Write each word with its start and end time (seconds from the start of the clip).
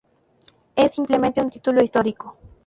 Es 0.75 0.95
simplemente 0.95 1.41
un 1.41 1.51
título 1.51 1.83
histórico. 1.83 2.35